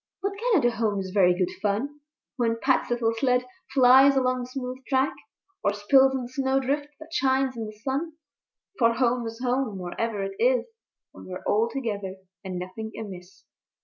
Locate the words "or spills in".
5.63-6.23